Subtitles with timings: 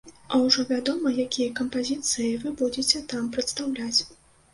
[0.35, 3.99] А ўжо вядома, якія кампазіцыі вы будзеце там прадстаўляць?